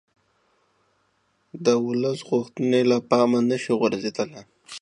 [1.65, 4.45] د ولس غوښتنې له پامه نه شي غورځېدلای